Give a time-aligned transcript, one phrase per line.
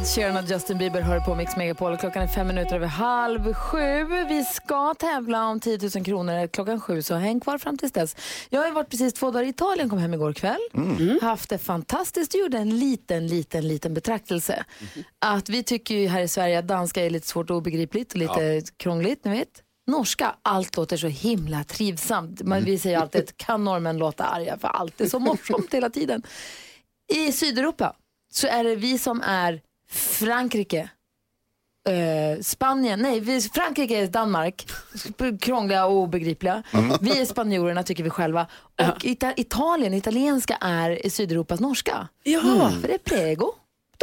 [0.00, 1.96] Ed Sheeran och Justin Bieber hör på Mix Megapol.
[1.96, 4.04] Klockan är fem minuter över halv sju.
[4.28, 8.16] Vi ska tävla om 10 000 kronor klockan sju, så häng kvar fram tills dess.
[8.50, 10.60] Jag har varit precis två dagar i Italien, kom hem igår kväll.
[11.22, 14.64] Haft det fantastiskt och gjorde en liten, liten, liten betraktelse.
[15.18, 18.18] Att vi tycker ju här i Sverige att danska är lite svårt och obegripligt och
[18.18, 19.62] lite krångligt, ni vet.
[19.86, 22.42] Norska, allt låter så himla trivsamt.
[22.42, 25.90] Men vi säger alltid att kan norrmän låta arga för allt är så morsomt hela
[25.90, 26.22] tiden.
[27.12, 27.96] I Sydeuropa
[28.32, 30.90] så är det vi som är Frankrike,
[31.88, 34.66] eh, Spanien, nej, vi, Frankrike är Danmark,
[35.40, 36.62] krångliga och obegripliga.
[37.00, 38.46] Vi är spanjorerna tycker vi själva.
[38.78, 42.08] Och Ita- Italien, italienska är Sydeuropas norska.
[42.22, 42.70] Jaha.
[42.80, 43.54] För det är prego,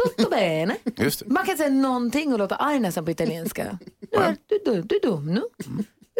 [0.02, 0.76] tutto bene.
[0.96, 1.26] Just det.
[1.32, 3.78] Man kan säga någonting och låta arg nästan på italienska.
[4.10, 5.42] Ja, du, du, du är dum nu.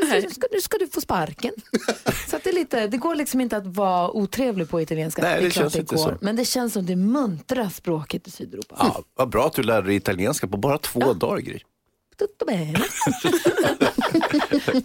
[0.02, 1.52] Nu ska, nu ska du få sparken.
[2.28, 5.22] Så att det, är lite, det går liksom inte att vara otrevlig på italienska.
[5.22, 6.16] Nej, det klart känns inte så.
[6.20, 8.76] Men det känns som det muntra språket i Sydeuropa.
[8.78, 11.60] Ja, vad bra att du lärde dig italienska på bara två dagar, Gry.
[12.18, 12.84] Tutto bene.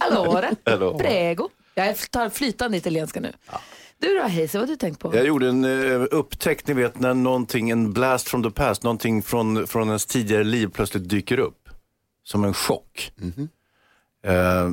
[0.00, 0.50] Allora,
[0.98, 1.48] prego.
[1.74, 3.32] Jag tar flytande italienska nu.
[3.98, 5.16] Du då Hayes, vad har du tänkt på?
[5.16, 9.22] Jag gjorde en uh, upptäckt, ni vet när någonting, en blast from the past, någonting
[9.22, 11.68] från, från ens tidigare liv plötsligt dyker upp.
[12.24, 13.12] Som en chock.
[14.24, 14.70] Eh,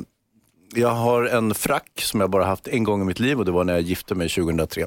[0.74, 3.50] jag har en frack som jag bara haft en gång i mitt liv och det
[3.50, 4.86] var när jag gifte mig 2003.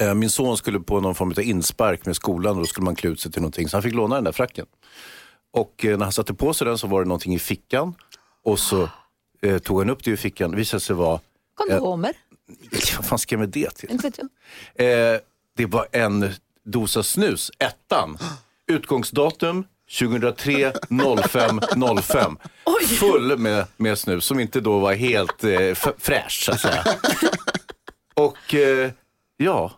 [0.00, 2.96] Eh, min son skulle på någon form av inspark med skolan och då skulle man
[2.96, 4.66] klä ut sig till någonting så han fick låna den där fracken.
[5.52, 7.94] Och eh, när han satte på sig den så var det någonting i fickan
[8.44, 8.88] och så
[9.42, 10.50] eh, tog han upp det ur fickan.
[10.50, 11.20] Det visade sig vara,
[11.54, 12.12] Kondomer?
[12.96, 13.90] vad fan ska jag med det till?
[14.74, 14.86] Eh,
[15.56, 16.32] det var en
[16.64, 18.18] dosa snus, ettan.
[18.66, 19.64] Utgångsdatum
[19.98, 20.72] 2003
[21.28, 21.60] 05
[22.02, 22.38] 05.
[22.98, 26.84] Full med, med snus som inte då var helt eh, fräsch så att säga.
[28.14, 28.90] Och eh,
[29.36, 29.72] ja,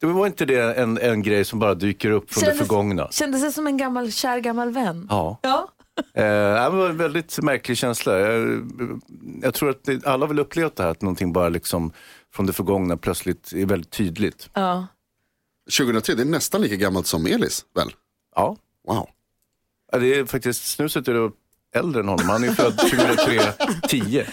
[0.00, 3.08] det var inte det en, en grej som bara dyker upp från det Kändes- förgångna.
[3.10, 5.06] Kändes det som en gammal, kär gammal vän?
[5.10, 5.38] Ja.
[5.42, 5.68] Ja.
[6.14, 8.18] Eh, det var en väldigt märklig känsla.
[8.18, 8.70] Jag,
[9.42, 11.92] jag tror att det, alla vill uppleva det här, att någonting bara liksom
[12.34, 14.48] från det förgångna plötsligt är väldigt tydligt.
[14.52, 14.86] ja.
[15.78, 17.90] 2003, det är nästan lika gammalt som Elis, väl?
[18.36, 18.56] Ja.
[18.88, 19.08] Wow.
[19.92, 21.30] Ja, det är faktiskt, snuset är då
[21.74, 22.28] äldre än honom.
[22.28, 23.40] Han är född 2003,
[23.88, 24.26] 10.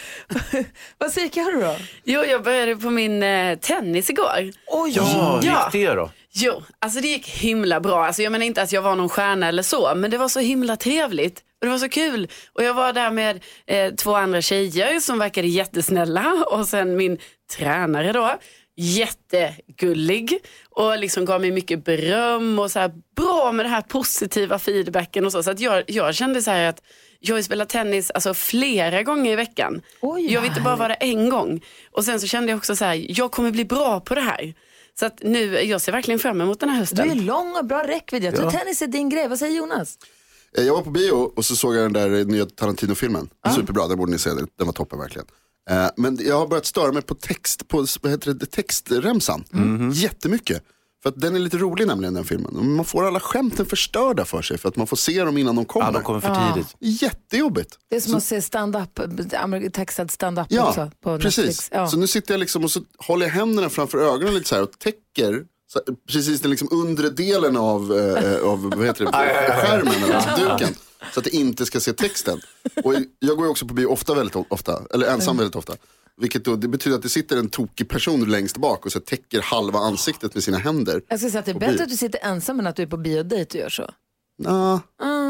[0.98, 1.76] Vad säger Carro då?
[2.04, 4.52] Jo, jag började på min eh, tennis igår.
[4.68, 4.94] Oj!
[4.96, 5.70] Ja, Ja.
[5.74, 6.10] gick det då?
[6.36, 8.06] Jo, alltså det gick himla bra.
[8.06, 10.40] Alltså jag menar inte att jag var någon stjärna eller så, men det var så
[10.40, 11.40] himla trevligt.
[11.40, 12.28] Och det var så kul.
[12.54, 17.18] Och jag var där med eh, två andra tjejer som verkade jättesnälla och sen min
[17.58, 18.38] tränare då,
[18.76, 20.40] jättegullig
[20.70, 25.26] och liksom gav mig mycket beröm och så här bra med det här positiva feedbacken
[25.26, 25.44] och så.
[25.44, 26.82] Så att jag, jag kände så här att
[27.25, 29.81] jag vill spela tennis alltså flera gånger i veckan.
[30.01, 31.61] Oj, jag vill inte bara vara där en gång.
[31.91, 34.53] Och sen så kände jag också så här, jag kommer bli bra på det här.
[35.00, 37.11] Så att nu, jag ser verkligen fram emot den här Du hösten.
[37.11, 38.23] är lång och bra räckvidd.
[38.23, 39.28] Jag tror tennis är din grej.
[39.28, 39.97] Vad säger Jonas?
[40.57, 43.29] Eh, Jag var på bio och så såg jag den där nya Tarantino-filmen.
[43.55, 44.29] Superbra, den borde ni se.
[44.29, 45.28] Den var toppen verkligen.
[45.69, 49.44] Eh, Men jag har börjat störa mig på text, på vad heter det, textremsan.
[49.94, 50.63] Jättemycket.
[51.03, 52.75] För att den är lite rolig nämligen den filmen.
[52.75, 55.66] Man får alla skämten förstörda för sig för att man får se dem innan de
[55.66, 55.86] kommer.
[55.86, 56.75] Ja, de kommer för tidigt.
[56.80, 57.80] Jättejobbigt.
[57.90, 59.00] Det är som att se stand-up,
[59.74, 61.38] textad stand-up Ja, också på precis.
[61.38, 61.69] Netflix.
[61.72, 61.88] Ja.
[61.88, 64.62] Så nu sitter jag liksom och så håller jag händerna framför ögonen lite så här
[64.64, 65.80] och täcker så,
[66.12, 69.12] precis den liksom undre delen av, eh, av vad heter det,
[69.62, 70.75] skärmen eller alltså duken.
[71.14, 72.40] Så att det inte ska se texten.
[72.84, 75.74] Och jag går ju också på bio ofta väldigt ofta, eller ensam väldigt ofta.
[76.22, 79.41] Vilket då, det betyder att det sitter en tokig person längst bak och så täcker
[79.41, 81.02] halva ansiktet med sina händer.
[81.08, 81.84] Jag skulle säga att det är bättre bio.
[81.84, 83.90] att du sitter ensam än att du är på biodejt och gör så.
[84.38, 84.79] Nå,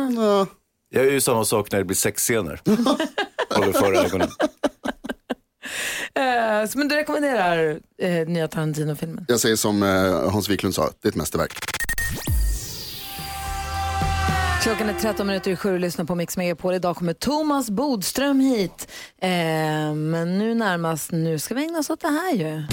[0.09, 0.47] nå.
[0.89, 2.61] Jag är ju samma sak när det blir sexscener.
[3.49, 4.29] Håller för ögonen.
[6.15, 9.25] Eh, men du rekommenderar eh, nya Tarantino-filmen?
[9.27, 11.82] Jag säger som eh, Hans Wiklund sa, det är ett mästerverk.
[14.63, 16.73] Klockan är 13 minuter i sju och lyssnar på Mix Megapol.
[16.73, 18.87] Idag kommer Thomas Bodström hit.
[19.21, 19.29] Eh,
[19.93, 22.63] men nu närmast, nu ska vi ägna oss åt det här ju.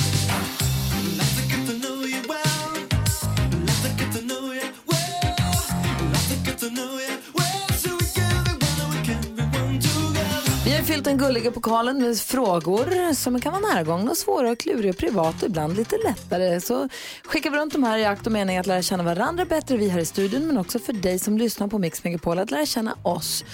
[10.91, 15.37] Fyllt den gulliga pokalen med frågor som kan vara närgångna och svåra och kluriga privata
[15.37, 16.61] och ibland lite lättare.
[16.61, 16.89] Så
[17.25, 19.89] skickar vi runt de här i akt och mening att lära känna varandra bättre, vi
[19.89, 22.97] här i studion, men också för dig som lyssnar på Mix Megapol att lära känna
[23.03, 23.45] oss.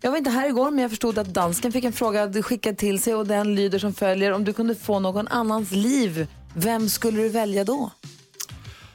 [0.00, 3.02] Jag var inte här igår, men jag förstod att dansken fick en fråga skickad till
[3.02, 4.32] sig och den lyder som följer.
[4.32, 7.90] Om du kunde få någon annans liv, vem skulle du välja då?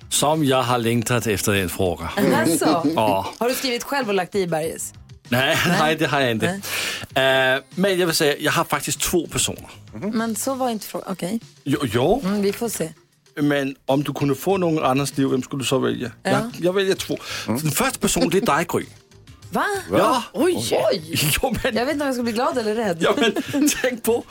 [0.10, 2.10] Som jag har längtat efter den frågan.
[2.36, 3.26] Alltså, Ja.
[3.38, 4.94] har du skrivit själv och lagt i Berges?
[5.30, 6.46] Nej, nej, det har jag inte.
[6.48, 9.70] Eh, men jag vill säga, jag har faktiskt två personer.
[10.14, 11.12] Men så var inte frågan.
[11.12, 12.94] Okej, Jo, jo, mm, vi får se.
[13.36, 16.12] men om du kunde få någon annans liv, vem skulle du så välja?
[16.24, 17.18] Jag, jag väljer två.
[17.48, 18.86] Den första personen, det är dig Gry.
[19.52, 19.66] Va?
[19.92, 20.24] Ja.
[20.34, 20.80] Oj!
[20.92, 21.20] Oj!
[21.42, 22.98] Jo, men, Jag vet inte om jag ska bli glad eller rädd.
[23.00, 24.24] ja, men tänk på.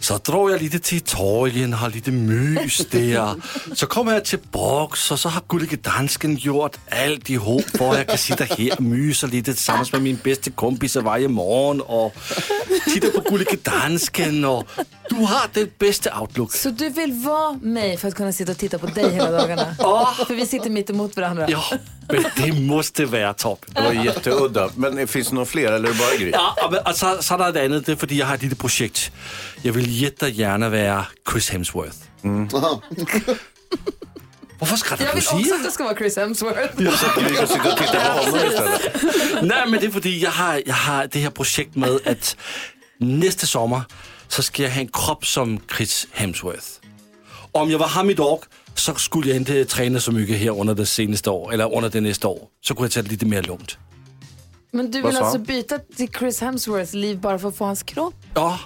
[0.00, 3.34] Så drar jag lite till Italien, har lite mys där.
[3.74, 8.06] Så kommer jag tillbaks och så har gullige dansken gjort allt ihop för att jag
[8.08, 12.14] kan sitta här och mysa lite tillsammans med min bästa kompis varje morgon och
[12.84, 14.68] titta på gullige dansken och
[15.08, 16.52] du har det bästa outlook.
[16.52, 19.74] Så du vill vara mig för att kunna sitta och titta på dig hela dagarna?
[20.26, 21.46] För vi sitter mitt emot varandra.
[21.50, 21.64] Ja,
[22.36, 23.74] det måste vara toppen.
[23.74, 24.70] Det var jätteudda.
[24.76, 26.30] Men finns det några fler eller är det bara Gry?
[26.30, 29.12] Ja, men, och så, är det annat, det är för jag har ett litet projekt.
[29.62, 31.96] Jag vill jättegärna vara Chris Hemsworth.
[34.58, 35.36] Varför skrattar Jag vill du?
[35.40, 36.76] också att det ska vara Chris Hemsworth.
[36.76, 39.42] Så Gry kan sitta och titta på honom istället.
[39.42, 42.36] Nej, men det är för jag har, jag har det här projekt med att
[42.98, 43.82] nästa sommar
[44.28, 46.66] så ska jag ha en kropp som Chris Hemsworth.
[47.58, 48.38] Om jag var han idag
[48.74, 52.00] så skulle jag inte träna så mycket här under det senaste år, eller under det
[52.00, 52.48] nästa år.
[52.60, 53.78] Så kunde jag ta det lite mer lugnt.
[54.70, 58.14] Men du vill alltså byta till Chris Hemsworths liv bara för att få hans kropp?
[58.34, 58.58] Ja.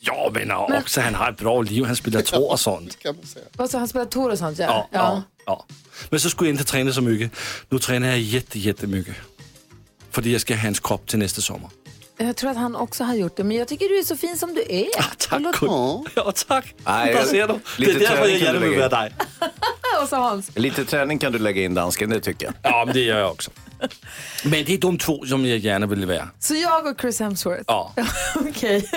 [0.00, 1.84] Ja, men och också han har ett bra liv.
[1.84, 2.98] Han spelar Tor och sånt.
[2.98, 3.44] Kan man säga.
[3.56, 4.66] Alltså, han spelar Tor och sånt ja.
[4.66, 5.66] Ja, ja, ja.
[6.10, 7.32] Men så skulle jag inte träna så mycket.
[7.68, 9.16] Nu tränar jag jätte, jättemycket.
[10.10, 11.70] För jag ska ha hans kropp till nästa sommar.
[12.26, 13.44] Jag tror att han också har gjort det.
[13.44, 14.86] Men jag tycker du är så fin som du är.
[15.02, 15.60] Tack, Förlåt.
[15.60, 16.12] Gud.
[16.14, 16.74] Ja, tack.
[16.86, 17.54] Nej, jag- ser du.
[17.54, 18.88] Det lite är därför träning jag kan gärna du vill in.
[18.90, 19.12] dig.
[20.02, 20.50] Och så Hans.
[20.56, 22.54] Lite träning kan du lägga in dansken, det tycker jag.
[22.72, 23.50] Ja, men det gör jag också.
[24.44, 26.28] Men det är de två som jag gärna vill vara.
[26.38, 27.64] Så jag och Chris Hemsworth?
[27.66, 27.94] Ja.
[28.34, 28.90] Okej.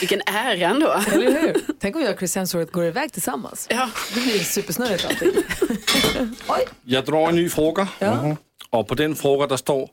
[0.00, 0.94] Vilken ära ändå.
[1.12, 1.56] Eller hur?
[1.80, 3.66] Tänk om jag och Chris Hemsworth går iväg tillsammans.
[3.70, 3.88] Ja.
[4.14, 5.30] Det blir supersnurrigt allting.
[6.48, 6.64] Oj.
[6.84, 7.88] Jag drar en ny fråga.
[7.98, 8.36] Ja.
[8.70, 9.90] Och på den fråga där står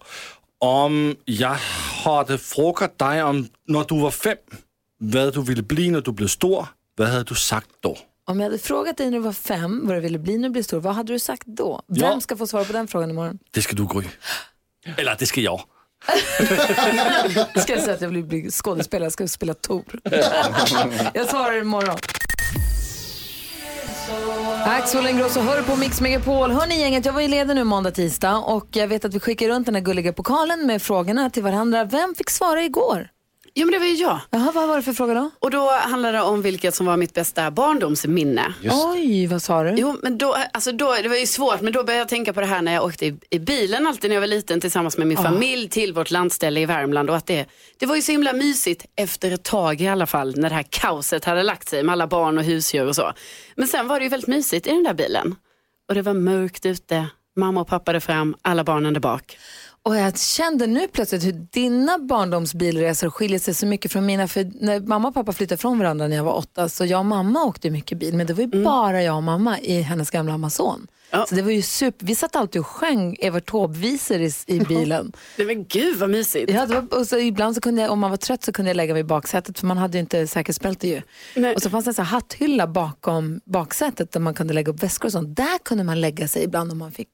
[0.65, 1.57] om jag
[2.03, 4.37] hade frågat dig om när du var fem
[4.99, 6.67] vad du ville bli när du blev stor,
[6.97, 7.97] vad hade du sagt då?
[8.27, 10.53] Om jag hade frågat dig när du var fem vad du ville bli när du
[10.53, 11.81] blev stor, vad hade du sagt då?
[11.87, 12.21] Vem Ja.
[12.21, 13.39] ska få svara på den frågan imorgon?
[13.51, 14.05] Det ska du Gry.
[14.97, 15.61] Eller det ska jag.
[17.55, 19.83] Ska jag säga att jag vill bli skådespelare, jag ska spela Tor.
[21.13, 21.97] jag svarar imorgon.
[24.65, 26.51] Axel Ingrosso hör på Mix Megapol.
[26.51, 29.47] Hörni gänget, jag var ju ledig nu måndag, tisdag och jag vet att vi skickar
[29.47, 31.83] runt den här gulliga pokalen med frågorna till varandra.
[31.83, 33.07] Vem fick svara igår?
[33.57, 34.19] Jo men det var ju jag.
[34.29, 35.29] Jaha, vad var det för fråga då?
[35.39, 38.53] Och då handlade det om vilket som var mitt bästa barndomsminne.
[38.71, 39.73] Oj, vad sa du?
[39.77, 42.39] Jo, men då, alltså då, det var ju svårt, men då började jag tänka på
[42.41, 45.07] det här när jag åkte i, i bilen alltid när jag var liten tillsammans med
[45.07, 47.09] min familj till vårt landställe i Värmland.
[47.09, 47.45] Och att det,
[47.79, 50.65] det var ju så himla mysigt efter ett tag i alla fall när det här
[50.69, 53.13] kaoset hade lagt sig med alla barn och husdjur och så.
[53.55, 55.35] Men sen var det ju väldigt mysigt i den där bilen.
[55.89, 57.05] Och det var mörkt ute,
[57.35, 59.37] mamma och pappa där fram, alla barnen där bak.
[59.85, 64.27] Och jag kände nu plötsligt hur dina barndomsbilresor skiljer sig så mycket från mina.
[64.27, 67.05] För när mamma och pappa flyttade från varandra när jag var åtta så jag och
[67.05, 68.15] mamma åkte mycket bil.
[68.15, 70.87] Men det var ju bara jag och mamma i hennes gamla Amazon.
[71.11, 71.25] Ja.
[71.29, 72.05] Så det var ju super.
[72.05, 75.13] Vi satt alltid och sjöng Evert Taube-visor i, i bilen.
[75.37, 76.51] Men gud vad mysigt.
[76.51, 78.69] Ja, det var, och så ibland så kunde jag, om man var trött så kunde
[78.69, 81.01] jag lägga mig i baksätet för man hade ju inte säkerhetsbälte ju.
[81.35, 81.55] Nej.
[81.55, 85.11] Och så fanns det en hatthylla bakom baksätet där man kunde lägga upp väskor och
[85.11, 85.35] sånt.
[85.35, 87.09] Där kunde man lägga sig ibland om man fick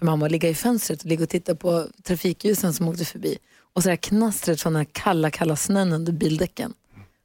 [0.00, 3.38] för mamma att ligga i fönstret och ligga och titta på trafikljusen som åkte förbi.
[3.72, 6.74] Och så där knastret från den här kalla, kalla snön under bildäcken.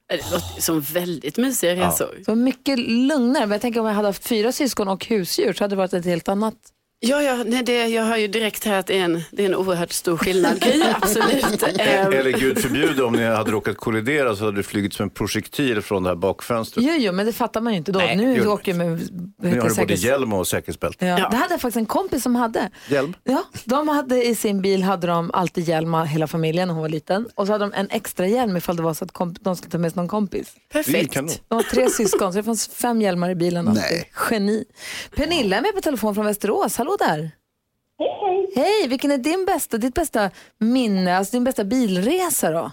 [0.10, 2.16] Det låter som väldigt mysiga resor.
[2.18, 3.46] Det var mycket lugnare.
[3.46, 5.94] Men jag tänker om jag hade haft fyra syskon och husdjur så hade det varit
[5.94, 6.56] ett helt annat.
[7.08, 9.46] Ja, ja nej, det, jag hör ju direkt här att det är en, det är
[9.46, 10.60] en oerhört stor skillnad.
[10.62, 11.64] Gry, absolut.
[11.80, 15.10] Ehm, Eller gud förbjude, om ni hade råkat kollidera så hade det flugit som en
[15.10, 16.86] projektil från det här bakfönstret.
[16.86, 18.00] Jo, jo, men det fattar man ju inte då.
[18.00, 18.52] Nej, nu jo.
[18.52, 21.06] åker jag med Nu har du både säkerhets- hjälm och säkerhetsbälte.
[21.06, 21.30] Ja, Ja.
[21.30, 22.70] Det hade jag faktiskt en kompis som hade.
[22.88, 23.14] Hjälm?
[23.24, 26.90] Ja, de hade i sin bil hade de alltid hjälm hela familjen när hon var
[26.90, 27.28] liten.
[27.36, 29.72] Och så hade de en extra hjälm ifall det var så att komp- de skulle
[29.72, 30.48] ta med sig någon kompis.
[30.74, 31.14] Perfekt.
[31.14, 33.68] De var tre syskon så det fanns fem hjälmar i bilen.
[33.68, 33.84] alltid.
[33.92, 34.12] Nej.
[34.32, 34.64] Geni.
[35.16, 36.78] Pernilla är med på telefon från Västerås.
[36.78, 37.32] Hallå där.
[38.00, 38.88] Hej, hej.
[38.88, 42.72] Vilken är din bästa, ditt bästa minne, alltså din bästa bilresa då?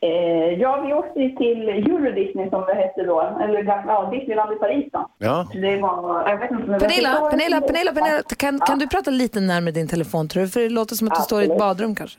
[0.00, 4.52] Eh, ja, vi åkte ju till Euro Disney som det hette då, eller ja, Disneyland
[4.52, 5.10] i Paris då.
[5.18, 5.48] Ja.
[5.52, 9.40] Det var, jag vet inte Pernilla, var- Pernilla, Pernilla, Pernilla kan, kan du prata lite
[9.40, 10.48] närmare din telefon tror du?
[10.48, 11.60] För det låter som att du står i ett Absolut.
[11.60, 12.18] badrum kanske.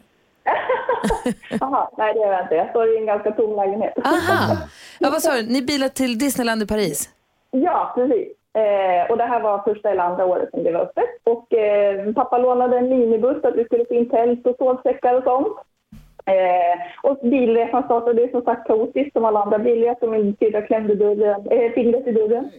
[1.59, 2.55] Jaha, nej det gör jag inte.
[2.55, 3.93] Jag står i en ganska tom lägenhet.
[4.05, 4.57] Aha.
[4.99, 5.41] Ja, vad sa du?
[5.41, 7.09] Ni bilar till Disneyland i Paris?
[7.51, 8.27] Ja, precis.
[8.57, 11.09] Eh, och det här var första eller andra året som det var öppet.
[11.23, 15.13] Och eh, pappa lånade en minibuss så att vi skulle få in tält och sovsäckar
[15.13, 15.57] och sånt.
[16.25, 20.07] Eh, och bilresan startade som sagt kaotiskt som alla andra bilresor.
[20.07, 22.51] Min syrra klämde dörren, eh, fingret i dörren.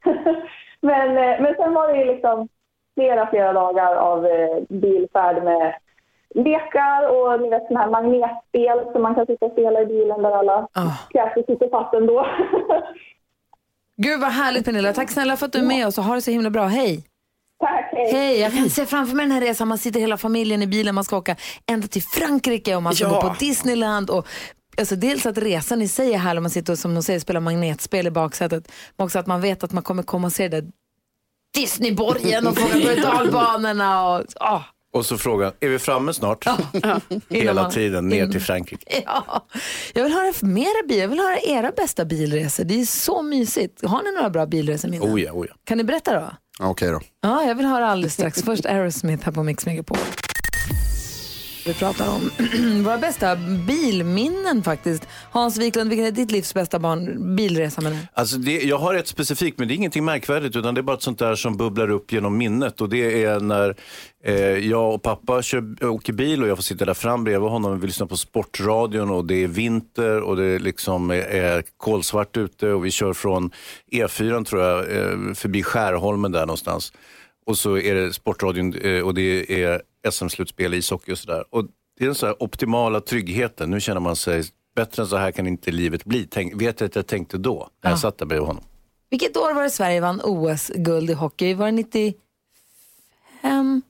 [0.80, 2.48] men, eh, men sen var det liksom
[2.94, 5.74] flera, flera dagar av eh, bilfärd med
[6.34, 10.22] lekar och ni vet sådana här magnetspel som man kan sitta och spela i bilen
[10.22, 10.68] där alla
[11.12, 12.26] pjäser sitter fast ändå.
[14.02, 14.92] Gud vad härligt Pernilla.
[14.92, 16.66] Tack snälla för att du är med oss och ha det så himla bra.
[16.66, 17.04] Hej!
[17.60, 18.12] Tack, hej!
[18.12, 18.38] Hej!
[18.40, 19.68] Jag kan se framför mig den här resan.
[19.68, 20.94] Man sitter hela familjen i bilen.
[20.94, 23.10] Man ska åka ända till Frankrike och man ska Ja.
[23.10, 24.10] gå på Disneyland.
[24.10, 24.26] Och,
[24.78, 26.40] alltså, dels att resan i sig är härlig.
[26.42, 28.72] Man sitter och som de säger spelar magnetspel i baksätet.
[28.96, 30.70] Men också att man vet att man kommer komma och se det där
[31.54, 34.08] Disneyborgen och få berg och dalbanorna.
[34.08, 34.62] Och, ah.
[34.92, 36.46] Och så frågan, är vi framme snart?
[36.72, 39.02] Innan Hela man- tiden ner till Frankrike.
[39.06, 39.46] Ja,
[39.94, 40.98] jag vill höra mera bil.
[40.98, 42.64] Jag vill höra era bästa bilresor.
[42.64, 43.84] Det är så mysigt.
[43.86, 44.88] Har ni några bra bilresor?
[44.88, 45.54] Oh ja, oh ja.
[45.64, 46.30] Kan ni berätta då?
[46.58, 47.00] Ja, Okej då.
[47.22, 48.42] Ja, jag vill höra alldeles strax.
[48.42, 49.98] Först Aerosmith här på Mix Megapol.
[51.66, 52.30] Vi pratar om
[52.84, 53.36] våra bästa
[53.66, 55.08] bilminnen faktiskt.
[55.30, 59.08] Hans Wiklund, vilken är ditt livs bästa barn, bilresa med Alltså det, jag har ett
[59.08, 61.90] specifikt, men det är ingenting märkvärdigt utan det är bara ett sånt där som bubblar
[61.90, 62.80] upp genom minnet.
[62.80, 63.76] Och det är när
[64.24, 67.72] eh, jag och pappa kör, åker bil och jag får sitta där fram bredvid honom
[67.72, 72.36] och vi lyssnar på sportradion och det är vinter och det liksom är, är kolsvart
[72.36, 73.50] ute och vi kör från
[73.92, 76.92] E4 tror jag, eh, förbi Skärholmen där någonstans.
[77.46, 81.44] Och så är det sportradion eh, och det är SM-slutspel i ishockey och sådär.
[81.50, 81.64] Och
[81.98, 83.70] det är den så här optimala tryggheten.
[83.70, 84.44] Nu känner man sig
[84.76, 86.26] bättre än så här kan inte livet bli.
[86.30, 88.64] Tänk, vet jag att jag tänkte då, när jag satt där bredvid honom.
[89.10, 91.54] Vilket år var det Sverige vann OS-guld i hockey?
[91.54, 93.82] Var det 95?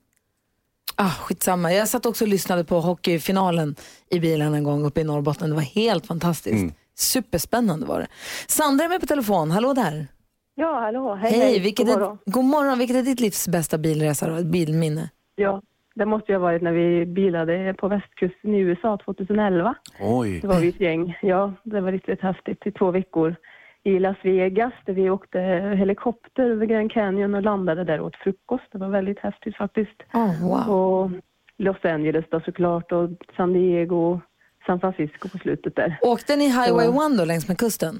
[0.94, 1.72] Ah, skitsamma.
[1.72, 3.76] Jag satt också och lyssnade på hockeyfinalen
[4.10, 5.48] i bilen en gång uppe i Norrbotten.
[5.50, 6.74] Det var helt fantastiskt.
[6.94, 8.06] Superspännande var det.
[8.48, 9.50] Sandra är med på telefon.
[9.50, 10.06] Hallå där.
[10.54, 11.14] Ja, hallå.
[11.14, 11.60] Hej, Hej, hej.
[11.60, 12.18] vilket God är, morgon.
[12.26, 12.78] god morgon.
[12.78, 14.44] Vilket är ditt livs bästa bilresa då?
[14.44, 15.10] Bilminne?
[15.34, 15.62] Ja,
[16.00, 19.74] det måste ju ha varit när vi bilade på västkusten i USA 2011.
[20.00, 20.40] Oj.
[20.40, 21.18] Det var vi ett gäng.
[21.22, 23.36] Ja, det var riktigt häftigt i två veckor.
[23.82, 25.38] I Las Vegas där vi åkte
[25.78, 28.64] helikopter över Grand Canyon och landade där och åt frukost.
[28.72, 30.02] Det var väldigt häftigt faktiskt.
[30.12, 30.74] Oh, wow.
[30.74, 31.10] Och
[31.58, 34.20] Los Angeles då såklart och San Diego,
[34.66, 35.98] San Francisco på slutet där.
[36.02, 37.06] Åkte ni Highway Ja.
[37.12, 37.94] 1 då längs med kusten?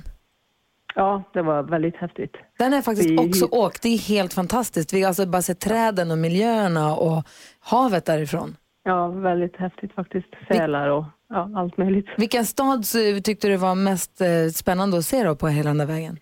[0.95, 2.37] Ja, det var väldigt häftigt.
[2.59, 3.83] Den har jag faktiskt Vi- också åkt.
[3.83, 4.93] Det är helt fantastiskt.
[4.93, 7.23] Vi har alltså bara sett träden och miljöerna och
[7.61, 8.57] havet därifrån.
[8.83, 10.27] Ja, väldigt häftigt faktiskt.
[10.49, 12.07] Sälar och ja, allt möjligt.
[12.17, 12.85] Vilken stad
[13.25, 16.19] tyckte du var mest eh, spännande att se då på hela den där vägen?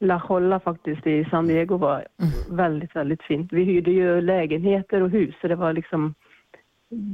[0.00, 2.06] La Jolla faktiskt i San Diego var
[2.50, 3.52] väldigt, väldigt fint.
[3.52, 6.14] Vi hyrde ju lägenheter och hus så det var liksom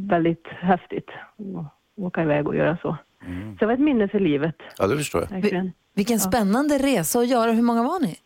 [0.09, 2.97] väldigt häftigt att åka iväg och göra så.
[3.25, 5.29] Så det var ett minne för livet, Ja, det förstår jag.
[5.29, 5.73] verkligen.
[5.95, 7.53] Vilken spännande resa att göra.
[7.53, 8.17] Hur många var ni?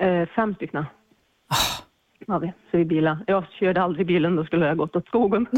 [0.00, 0.84] Eh, fem stycken
[2.26, 3.24] var vi, så vi bilade.
[3.26, 5.46] Jag körde aldrig bilen, då skulle jag gått åt skogen.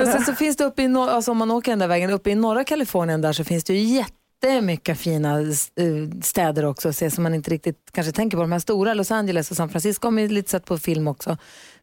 [0.00, 2.30] Och sen så finns det uppe i, alltså om man åker den där vägen, uppe
[2.30, 5.46] i norra Kalifornien där så finns det ju jättemycket fina eh,
[6.22, 8.42] städer också att se som man inte riktigt kanske tänker på.
[8.42, 11.08] De här stora, Los Angeles och San Francisco har man ju lite sett på film
[11.08, 11.36] också.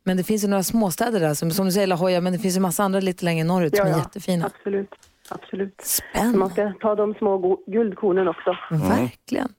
[0.08, 2.40] Men det finns ju några småstäder där, som, som du säger La Jolla, men det
[2.40, 4.46] finns ju massa andra lite längre norrut som är jättefina.
[4.46, 4.90] Absolut,
[5.30, 5.82] absolut.
[5.84, 6.38] Spännande.
[6.38, 8.58] Man ska ta de små guldkornen också.
[8.72, 9.50] Verkligen.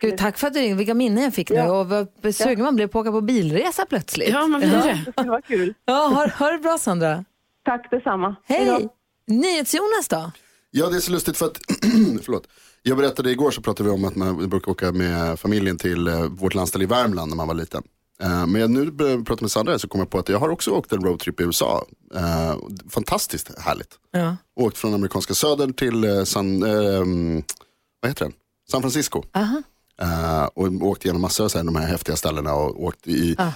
[0.00, 0.76] Gud, tack för att du ringde.
[0.76, 1.60] Vilka minnen jag fick nu.
[1.60, 4.28] Och vad sugen man blev på att åka på bilresa plötsligt.
[4.28, 5.22] Ja, man blir det.
[5.22, 5.74] Det var kul.
[5.84, 7.24] Ja, ha, ha det bra Sandra.
[7.64, 8.36] Tack detsamma.
[8.44, 8.88] Hej!
[9.26, 10.32] NyhetsJonas då?
[10.70, 11.58] Ja, det är så lustigt för att,
[12.24, 12.48] förlåt.
[12.82, 16.24] Jag berättade igår så pratade vi om att man brukar åka med familjen till eh,
[16.24, 17.82] vårt landställe i Värmland när man var liten.
[18.22, 20.38] Eh, men jag nu började jag prata med Sandra så kom jag på att jag
[20.38, 21.86] har också åkt en roadtrip i USA.
[22.14, 22.56] Eh,
[22.90, 23.98] fantastiskt härligt.
[24.10, 24.36] Ja.
[24.56, 27.04] Åkt från amerikanska södern till eh, San, eh,
[28.00, 28.32] vad heter den?
[28.70, 29.22] San Francisco.
[29.34, 29.62] Aha.
[30.02, 33.36] Eh, och åkt igenom massor av så här, de här häftiga ställena och åkt i
[33.38, 33.50] Ah.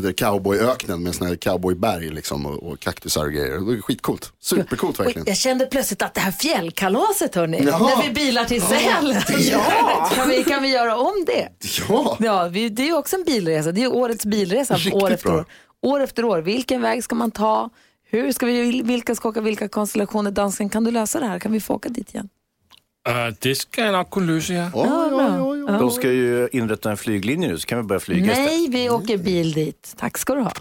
[0.00, 3.50] det, cowboyöknen med såna här cowboyberg liksom, och, och kaktusar och grejer.
[3.52, 4.32] Det var skitcoolt.
[4.40, 5.24] Supercoolt verkligen.
[5.26, 7.78] jag kände plötsligt att det här fjällkalaset hörni, Jaha.
[7.96, 9.22] när vi bilar till Sälen.
[9.38, 10.10] Ja.
[10.14, 11.48] kan, vi, kan vi göra om det?
[11.88, 13.72] Ja, Ja, vi, det är ju också en bilresa.
[13.72, 15.38] Det är ju årets bilresa Riktigt år efter bra.
[15.38, 15.44] år.
[15.82, 16.38] År efter år.
[16.38, 17.70] Vilken väg ska man ta?
[18.10, 20.30] Hur ska vi, vilka ska åka vilka konstellationer?
[20.30, 21.38] Dansken, kan du lösa det här?
[21.38, 22.28] Kan vi få åka dit igen?
[23.08, 24.70] Uh, det ska jag nog kunna lösa, ja.
[24.74, 25.78] ja, ja, ja, ja.
[25.78, 28.50] De ska ju inrätta en flyglinje nu, så kan vi börja flyga istället.
[28.50, 29.94] Nej, vi åker bil dit.
[29.96, 30.52] Tack ska du ha.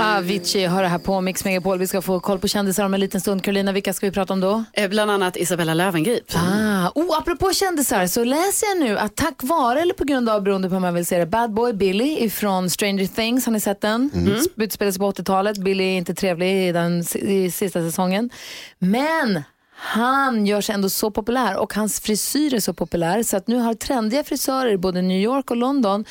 [0.00, 1.78] Avicii har det här på Mix Megapol.
[1.78, 3.44] Vi ska få koll på kändisar om en liten stund.
[3.44, 4.64] Carolina, vilka ska vi prata om då?
[4.72, 6.24] Eh, Bland annat Isabella Löwengrip.
[6.34, 10.42] Ah, oh, apropå kändisar så läser jag nu att tack vare eller på grund av,
[10.42, 13.60] beroende på hur man vill se det, Bad Boy Billy ifrån Stranger Things, har ni
[13.60, 14.10] sett den?
[14.14, 14.32] Mm.
[14.56, 15.58] Utspelar sig på 80-talet.
[15.58, 18.30] Billy är inte trevlig i den i sista säsongen.
[18.78, 19.42] Men
[19.82, 23.56] han gör sig ändå så populär och hans frisyr är så populär så att nu
[23.56, 26.04] har trendiga frisörer i både New York och London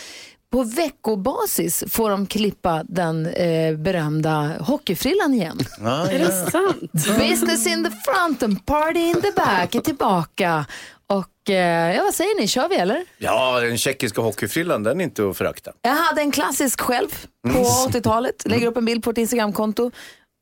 [0.52, 5.60] på veckobasis får de klippa den eh, berömda hockeyfrillan igen.
[5.82, 6.92] Är det sant?
[7.20, 10.66] Business in the front and party in the back är tillbaka.
[11.08, 13.06] Och eh, ja, vad säger ni, kör vi eller?
[13.18, 15.72] Ja, den tjeckiska hockeyfrillan, den är inte att förakta.
[15.82, 17.08] Jag hade en klassisk själv
[17.44, 17.64] på Mm.
[17.64, 18.36] 80-talet.
[18.46, 19.92] Lägger upp en bild på ett Instagramkonto.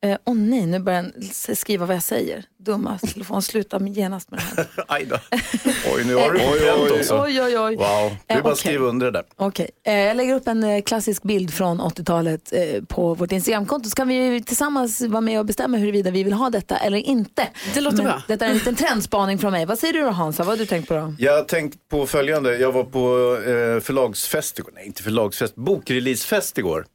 [0.06, 1.02] Åh oh, nej, nu börjar
[1.46, 2.44] den skriva vad jag säger.
[2.58, 4.66] Dumma telefon, sluta med- genast med det här.
[4.88, 5.16] Aj då.
[5.94, 7.20] Oj, nu har du Oj, oj, också.
[7.22, 7.76] oj, oj, oj.
[7.76, 9.24] Wow, det är Eh, bara att skriva under det där.
[9.36, 13.88] Okej, eh, jag lägger upp en eh, klassisk bild från 80-talet eh, på vårt Instagramkonto.
[13.90, 17.48] Så kan vi tillsammans vara med och bestämma huruvida vi vill ha detta eller inte.
[17.74, 18.22] Det låter Men bra.
[18.28, 19.66] Detta är en liten trendspaning från mig.
[19.66, 20.42] Vad säger du då Hansa?
[20.42, 21.14] Vad har du tänkt på då?
[21.18, 22.56] Jag har tänkt på följande.
[22.58, 24.70] Jag var på eh, förlagsfest igår.
[24.74, 25.54] Nej, inte förlagsfest.
[25.54, 26.86] Bokreleasefest igår.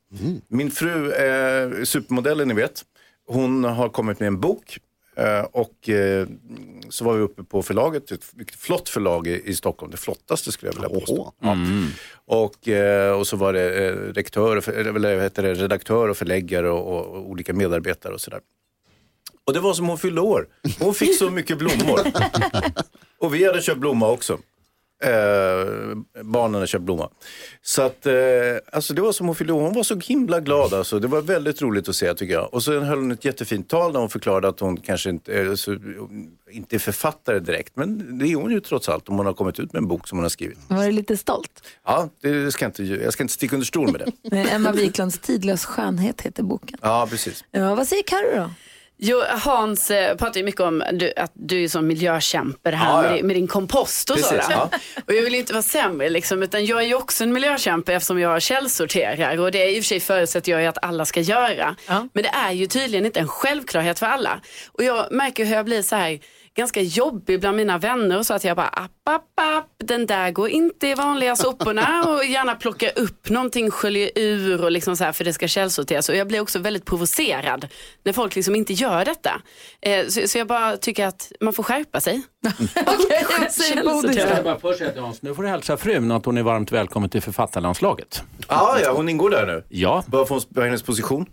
[0.47, 2.83] Min fru är supermodellen, ni vet.
[3.33, 4.77] Hon har kommit med en bok.
[5.15, 6.27] eh, Och eh,
[6.89, 8.23] så var vi uppe på förlaget, ett
[8.57, 9.91] flott förlag i, Stockholm.
[9.91, 11.33] Det flottaste skulle jag vilja påstå.
[11.39, 11.57] Ja.
[12.25, 17.05] Och, eh, och så var det rektör, eller heter det, redaktör och förläggare och, och,
[17.15, 18.39] och olika medarbetare och sådär.
[19.45, 20.47] Och det var som hon fyllde år.
[20.79, 21.99] Hon fick så mycket blommor.
[23.19, 24.37] Och vi hade köpt blomma också.
[25.03, 27.09] Eh, barnen hade köpt blomma.
[27.61, 28.13] Så att, eh,
[28.71, 29.53] alltså det var som hon fyllde.
[29.53, 30.99] Hon var så himla glad alltså.
[30.99, 32.53] Det var väldigt roligt att se tycker jag.
[32.53, 35.53] Och så höll hon ett jättefint tal där hon förklarade att hon kanske inte, eh,
[35.53, 35.77] så,
[36.51, 37.75] inte är författare direkt.
[37.75, 40.07] Men det är hon ju trots allt om hon har kommit ut med en bok
[40.07, 40.57] som hon har skrivit.
[40.67, 41.67] Var du lite stolt?
[41.85, 44.11] Ja, det ska jag, inte, jag ska inte sticka under stol med det.
[44.37, 46.79] Eh, Emma Wiklunds Tidlös skönhet heter boken.
[46.81, 47.43] Ja, precis.
[47.51, 48.49] Ja, vad säger Carro då?
[48.97, 52.89] Jo, Hans eh, pratar ju mycket om du, att du är som miljökämpe det här
[52.89, 53.09] Ja, ja.
[53.09, 54.45] Med, din, med din kompost och sådär.
[54.49, 54.69] ja.
[55.07, 58.19] Och jag vill inte vara sämre liksom, utan jag är ju också en miljökämpe eftersom
[58.19, 61.75] jag källsorterar och det är i och för sig förutsätter jag att alla ska göra.
[62.13, 64.39] Men det är ju tydligen inte en självklarhet för alla.
[64.71, 66.19] Och jag märker hur jag blir så här
[66.55, 70.31] ganska jobbig bland mina vänner och så att jag bara app, app, app, den där
[70.31, 75.03] går inte i vanliga soporna och gärna plocka upp någonting, skölja ur och liksom så
[75.03, 76.09] här för det ska källsorteras.
[76.09, 77.67] Och jag blir också väldigt provocerad
[78.03, 79.41] när folk liksom inte gör detta.
[79.81, 82.21] Eh, så, så jag bara tycker att man får skärpa sig.
[82.75, 83.83] Okej, säger
[84.43, 88.23] bara Hans, nu får du hälsa frun att hon är varmt välkommen till författarlandslaget.
[88.47, 89.63] Ah, ja, hon ingår där nu.
[89.69, 90.03] Ja.
[90.07, 91.25] Vad får hennes position?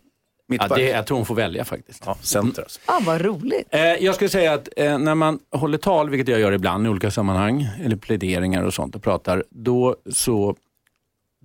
[0.50, 2.02] Ja, det, jag tror hon får välja faktiskt.
[2.06, 2.80] Ja, center alltså.
[2.84, 3.68] Ah, vad roligt.
[3.70, 6.90] Eh, jag skulle säga att eh, när man håller tal, vilket jag gör ibland i
[6.90, 10.56] olika sammanhang, eller pläderingar och sånt och pratar, då så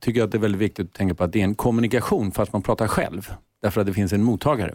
[0.01, 2.31] tycker jag att det är väldigt viktigt att tänka på att det är en kommunikation
[2.31, 3.33] fast man pratar själv.
[3.61, 4.73] Därför att det finns en mottagare.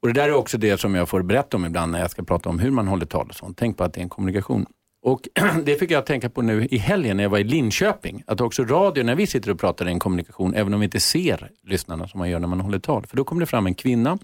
[0.00, 2.22] Och Det där är också det som jag får berätta om ibland när jag ska
[2.22, 3.56] prata om hur man håller tal och sånt.
[3.58, 4.66] Tänk på att det är en kommunikation.
[5.02, 5.28] Och
[5.64, 8.22] Det fick jag tänka på nu i helgen när jag var i Linköping.
[8.26, 11.00] Att också radio, när vi sitter och pratar, är en kommunikation även om vi inte
[11.00, 13.06] ser lyssnarna som man gör när man håller tal.
[13.06, 14.18] För då kom det fram en kvinna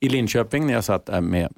[0.00, 1.52] i Linköping när jag satt där med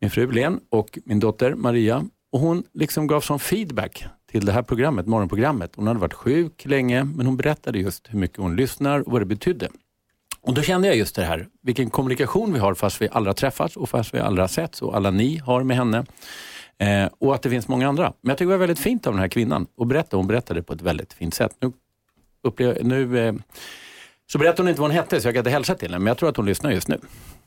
[0.00, 2.04] min fru Len och min dotter Maria.
[2.32, 5.72] Och Hon liksom gav som feedback till det här programmet, morgonprogrammet.
[5.76, 9.20] Hon hade varit sjuk länge men hon berättade just hur mycket hon lyssnar och vad
[9.20, 9.68] det betydde.
[10.42, 13.34] Och Då kände jag just det här, vilken kommunikation vi har fast vi aldrig har
[13.34, 16.04] träffats och fast vi aldrig har setts och alla ni har med henne.
[16.80, 18.12] Eh, och att det finns många andra.
[18.20, 20.16] Men jag tycker det var väldigt fint av den här kvinnan att berätta.
[20.16, 21.52] Hon berättade på ett väldigt fint sätt.
[21.60, 21.72] Nu,
[22.44, 23.34] upplever, nu eh,
[24.32, 26.06] så berättade hon inte vad hon hette så jag kan inte hälsa till henne men
[26.06, 26.98] jag tror att hon lyssnar just nu.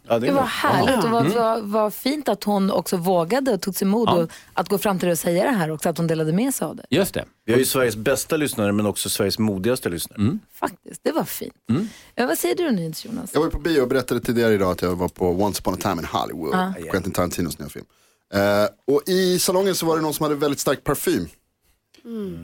[0.08, 1.38] Ja, Det var härligt och vad, Mm.
[1.38, 4.14] vad, vad fint att hon också vågade och tog sig mod Ja.
[4.24, 6.54] och att gå fram till dig och säga det här också, att hon delade med
[6.54, 6.86] sig av det.
[6.90, 7.26] Just det.
[7.46, 10.22] Vi har ju Sveriges bästa lyssnare men också Sveriges modigaste lyssnare.
[10.22, 10.40] Mm.
[10.54, 11.54] Faktiskt, det var fint.
[11.70, 11.88] Mm.
[12.16, 13.30] Ja, vad säger du Nils Jonas?
[13.34, 15.78] Jag var på bio och berättade tidigare idag att jag var på Once upon a
[15.82, 16.54] time in Hollywood.
[16.54, 16.74] Ja.
[16.92, 17.86] Quentin Tarantinos nya film.
[18.34, 21.28] Eh, och i salongen så var det någon som hade väldigt stark parfym.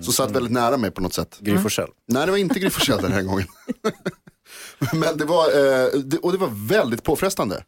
[0.01, 1.37] Som satt väldigt nära mig på något sätt.
[1.39, 1.89] Gry Forssell.
[2.07, 2.69] Nej det var inte Gry
[3.01, 3.47] den här gången.
[4.93, 7.63] Men det var, eh, det, och det var väldigt påfrestande.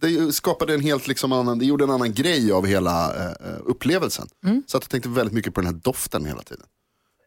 [0.00, 3.58] Det skapade en helt liksom annan, det gjorde en annan grej av hela eh, eh,
[3.64, 4.28] upplevelsen.
[4.66, 6.66] Så att jag tänkte väldigt mycket på den här doften hela tiden.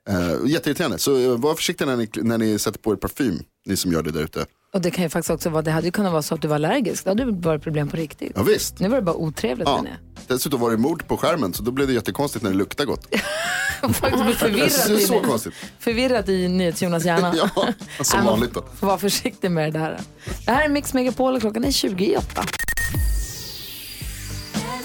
[0.10, 3.78] Eh, jätteirriterande, så eh, var försiktiga när ni, när ni sätter på er parfym, ni
[3.78, 4.46] som gör det där ute.
[4.74, 6.48] Och det kan ju faktiskt också vara, det hade ju kunnat vara så att du
[6.48, 7.04] var allergisk.
[7.04, 8.32] Då hade det varit problem på riktigt.
[8.36, 8.80] Ja, visst.
[8.80, 9.76] Nu var det bara otrevligt Ja.
[9.76, 10.24] menar jag.
[10.38, 13.08] Dessutom var det mord på skärmen så då blev det jättekonstigt när det luktade gott.
[13.82, 15.54] Faktiskt blir förvirrad, Så, i, så konstigt.
[15.80, 17.34] förvirrad i NyhetsJonas hjärna.
[17.38, 17.68] Ja,
[18.04, 18.63] som vanligt då.
[18.80, 20.00] Vara försiktig med det där.
[20.46, 22.44] Det här är Mix Megapol och klockan är 20 i 8.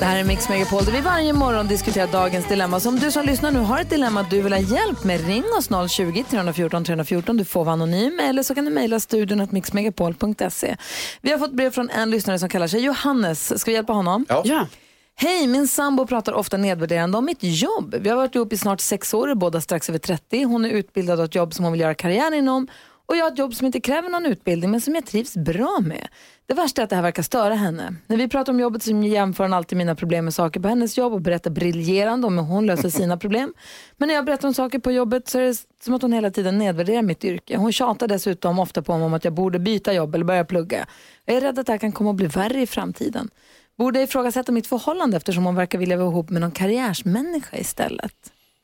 [0.00, 2.80] Det här är Mix Megapol där vi varje morgon diskuterar dagens dilemma.
[2.80, 5.44] Så om du som lyssnar nu har ett dilemma du vill ha hjälp med, ring
[5.58, 7.36] oss 020-314 314.
[7.36, 10.76] Du får vara anonym eller så kan du mejla studion att mixmegapol.se.
[11.20, 13.60] Vi har fått brev från en lyssnare som kallar sig Johannes.
[13.60, 14.26] Ska vi hjälpa honom?
[14.44, 14.66] Ja.
[15.14, 17.94] Hej, min sambo pratar ofta nedvärderande om mitt jobb.
[18.00, 20.44] Vi har varit ihop i snart sex år, båda strax över 30.
[20.44, 22.68] Hon är utbildad och ett jobb som hon vill göra karriär inom.
[23.06, 25.78] Och jag har ett jobb som inte kräver någon utbildning men som jag trivs bra
[25.80, 26.08] med.
[26.50, 27.94] Det värsta är att det här verkar störa henne.
[28.06, 30.98] När vi pratar om jobbet så jämför hon alltid mina problem med saker på hennes
[30.98, 33.54] jobb och berättar briljerande om hur hon löser sina problem.
[33.96, 36.30] Men när jag berättar om saker på jobbet så är det som att hon hela
[36.30, 37.56] tiden nedvärderar mitt yrke.
[37.56, 40.86] Hon tjatar dessutom ofta på mig om att jag borde byta jobb eller börja plugga.
[41.24, 43.30] Jag är rädd att det här kan komma att bli värre i framtiden.
[43.78, 48.14] Borde jag ifrågasätta mitt förhållande eftersom hon verkar vilja vara ihop med någon karriärsmänniska istället?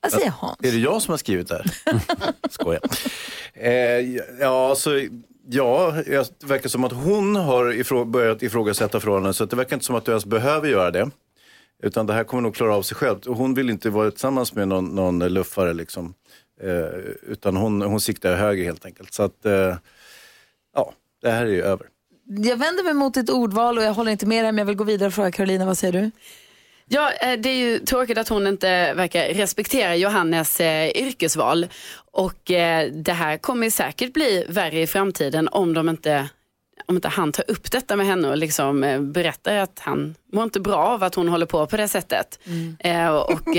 [0.01, 0.59] Vad säger Hans?
[0.63, 1.65] Är det jag som har skrivit det här?
[2.51, 2.81] Skojar.
[3.55, 3.73] Eh,
[4.41, 4.91] ja, alltså,
[5.49, 9.37] ja, det verkar som att hon har ifrå- börjat ifrågasätta förhållandet.
[9.37, 11.11] Så det verkar inte som att du ens behöver göra det.
[11.83, 13.27] Utan det här kommer nog klara av sig självt.
[13.27, 15.73] Och hon vill inte vara tillsammans med någon, någon luffare.
[15.75, 16.15] Liksom.
[16.63, 19.15] Eh, utan hon, hon siktar höger, helt enkelt.
[19.15, 19.77] Så att, eh,
[20.75, 21.87] ja, det här är ju över.
[22.29, 24.77] Jag vänder mig mot ditt ordval och jag håller inte med dig men jag vill
[24.77, 25.67] gå vidare och fråga Karolina.
[25.67, 26.11] vad säger du?
[26.89, 31.67] Ja, eh, det är ju tråkigt att hon inte verkar respektera Johannes eh, yrkesval.
[32.13, 36.29] Och eh, det här kommer säkert bli värre i framtiden om de inte
[36.89, 40.45] om inte han tar upp detta med henne och liksom eh, berättar att han mår
[40.45, 42.39] inte bra av att hon håller på på det sättet.
[42.79, 43.57] Eh, och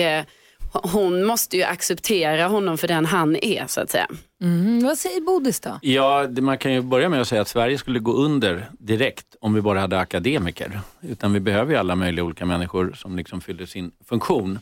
[0.72, 4.08] hon måste ju acceptera honom för den han är så att säga.
[4.42, 5.80] Mm, vad säger Bodis då?
[5.82, 9.36] Ja, det, man kan ju börja med att säga att Sverige skulle gå under direkt
[9.42, 10.80] om vi bara hade akademiker.
[11.02, 14.60] Utan vi behöver ju alla möjliga olika människor som liksom fyller sin funktion.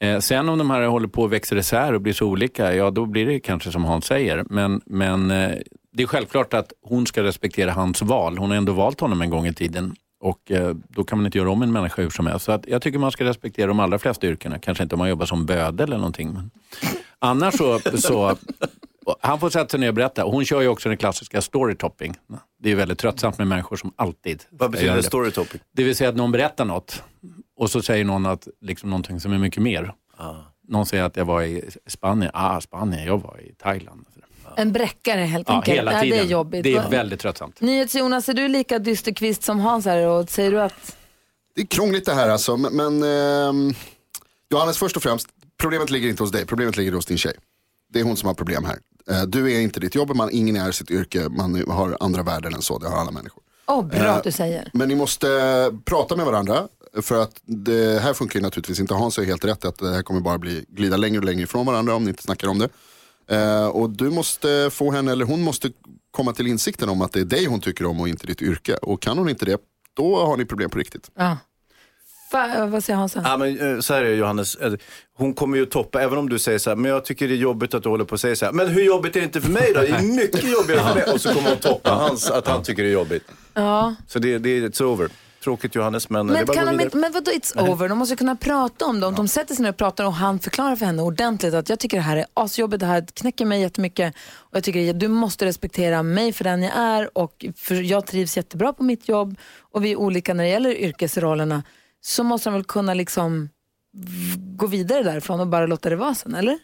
[0.00, 2.90] Eh, sen om de här håller på och växer isär och blir så olika, ja
[2.90, 4.44] då blir det kanske som Hans säger.
[4.50, 5.58] Men, men eh,
[5.92, 8.38] det är självklart att hon ska respektera hans val.
[8.38, 9.94] Hon har ändå valt honom en gång i tiden.
[10.22, 12.44] Och eh, då kan man inte göra om en människa hur som helst.
[12.44, 14.58] Så att jag tycker man ska respektera de allra flesta yrkena.
[14.58, 16.32] Kanske inte om man jobbar som bödel eller någonting.
[16.32, 16.50] Men
[17.18, 18.36] annars så, så
[19.20, 20.22] han får sätta sig ner och berätta.
[20.24, 22.14] Hon kör ju också den klassiska storytopping.
[22.58, 25.02] Det är väldigt tröttsamt med människor som alltid Vad betyder det.
[25.02, 25.60] storytopping?
[25.72, 27.02] Det vill säga att någon berättar något
[27.56, 29.94] och så säger någon att, liksom någonting som är mycket mer.
[30.68, 32.30] Någon säger att jag var i Spanien.
[32.34, 33.06] Ah, Spanien.
[33.06, 34.06] Jag var i Thailand.
[34.56, 35.76] En bräckare helt Ja, enkelt.
[35.78, 36.18] hela Ja, tiden.
[36.18, 36.64] det är jobbigt.
[36.64, 37.60] Det är väldigt tröttsamt.
[37.60, 40.96] NyhetsJonas, är du lika dysterkvist som Hans här och säger du att
[41.54, 42.56] Det är krångligt det här alltså.
[42.56, 43.74] Men, men ehm,
[44.50, 45.28] Johannes, först och främst,
[45.60, 47.34] problemet ligger inte hos dig, problemet ligger hos din tjej.
[47.92, 48.78] Det är hon som har problem här.
[49.10, 52.54] Eh, Du är inte ditt jobb, man, ingen är sitt yrke, man har andra värden
[52.54, 53.42] än så, det har alla människor.
[53.66, 54.70] Åh, bra Eh, att du säger.
[54.72, 56.68] Men ni måste eh, prata med varandra.
[57.02, 58.94] För att det här funkar ju naturligtvis inte.
[58.94, 61.66] Hans har helt rätt att det här kommer bara bli, glida längre och längre ifrån
[61.66, 62.68] varandra om ni inte snackar om det.
[63.30, 65.70] Eh, och du måste få henne, eller hon måste
[66.10, 68.74] komma till insikten om att det är dig hon tycker om och inte ditt yrke.
[68.74, 69.60] Och kan hon inte det,
[69.96, 71.10] då har ni problem på riktigt.
[71.14, 71.36] Ja.
[72.32, 73.16] Fa, vad säger Hans?
[73.24, 74.72] Ja, men, eh, så här är Johannes, Eh,
[75.16, 77.36] hon kommer ju toppa, även om du säger så här, men jag tycker det är
[77.36, 79.40] jobbigt att du håller på att säga så här, men hur jobbigt är det inte
[79.40, 79.80] för mig då?
[79.80, 81.04] Det är mycket jobbigare för mig.
[81.14, 83.24] Och så kommer hon toppa hans, att han tycker det är jobbigt.
[83.54, 83.94] Ja.
[84.08, 85.08] Så det, det är it's over.
[85.44, 86.98] Tråkigt Johannes, men, det är Men, bara kan de vidare.
[87.00, 87.88] men vadå it's over?
[87.88, 89.06] De måste kunna prata om det.
[89.06, 91.78] Om de sätter sig ner och pratar och han förklarar för henne ordentligt att jag
[91.78, 95.08] tycker det här är asjobbigt, det här knäcker mig jättemycket och jag tycker att du
[95.08, 99.36] måste respektera mig för den jag är och för jag trivs jättebra på mitt jobb
[99.58, 101.62] och vi är olika när det gäller yrkesrollerna
[102.00, 103.48] så måste de väl kunna liksom
[104.36, 106.58] gå vidare därifrån och bara låta det vara sen, eller?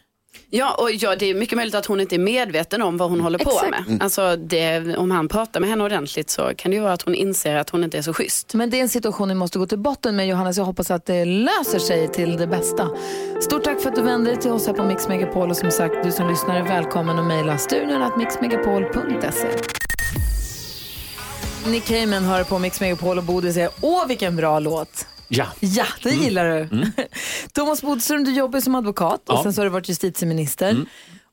[0.51, 3.21] Ja, och ja, det är mycket möjligt att hon inte är medveten om vad hon
[3.21, 3.69] håller på Exakt.
[3.69, 3.83] med.
[3.87, 4.01] Mm.
[4.01, 7.15] Alltså det, om han pratar med henne ordentligt så kan det ju vara att hon
[7.15, 8.53] inser att hon inte är så schysst.
[8.53, 10.57] Men det är en situation vi måste gå till botten med Johannes.
[10.57, 12.89] Jag hoppas att det löser sig till det bästa.
[13.41, 15.71] Stort tack för att du vände dig till oss här på Mix Megapol och som
[15.71, 19.47] sagt, du som lyssnar är välkommen att mejla studion att mixmegapol.se.
[21.71, 25.05] Nick Cayman hör på Mix Megapol och Bodil säger åh vilken bra låt.
[25.29, 25.45] Ja.
[25.59, 26.57] Ja, det gillar du.
[26.77, 26.91] Mm.
[27.53, 29.43] Thomas Bodström, du jobbar som advokat och Ja.
[29.43, 30.69] sen så har du varit justitieminister.
[30.69, 30.85] Mm.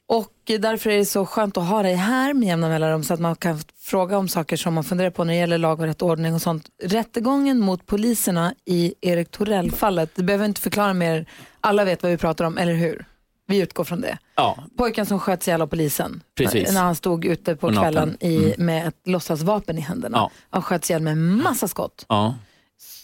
[0.09, 3.21] Och därför är det så skönt att ha dig här med jämna mellanrum så att
[3.21, 6.03] man kan fråga om saker som man funderar på när det gäller lag och rätt
[6.03, 6.67] ordning och sånt.
[6.83, 11.27] Rättegången mot poliserna i Erik Torell-fallet, det behöver inte förklara mer.
[11.61, 13.07] Alla vet vad vi pratar om, eller hur?
[13.49, 14.19] Vi utgår från det.
[14.35, 16.73] Ja, Pojken som sköts ihjäl av polisen Precis.
[16.73, 20.19] när han stod ute på kvällen i, med ett låtsasvapen i händerna.
[20.19, 20.31] Ja.
[20.51, 22.05] Han sköts ihjäl med massa skott.
[22.09, 22.35] ja.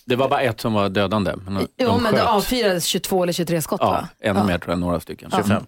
[0.05, 1.33] Det var bara ett som var dödande.
[1.49, 4.09] Men Jo, men det avfyrades 22 eller 23 skott Ja, va?
[4.21, 4.45] ännu Ja.
[4.47, 5.29] mer tror jag, några stycken.
[5.33, 5.38] Ja.
[5.38, 5.62] 25.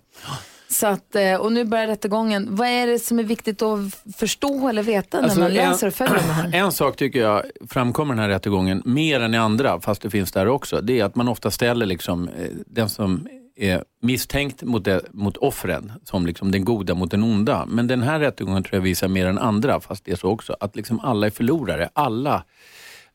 [0.69, 2.57] Så att, eh, och nu börjar rättegången.
[2.57, 3.79] Vad är det som är viktigt att
[4.17, 6.51] förstå eller veta Alltså, när man en- läser och följer den här?
[6.55, 10.33] En sak tycker jag framkommer den här rättegången, mer än i andra, fast det finns
[10.33, 14.85] där också, det är att man ofta ställer liksom, eh, den som är misstänkt mot,
[14.85, 17.67] det, mot offren som liksom den goda mot den onda.
[17.69, 20.57] Men den här rättegången tror jag visar mer än andra, fast det är så också,
[20.61, 21.89] att liksom alla är förlorare.
[21.93, 22.45] Alla,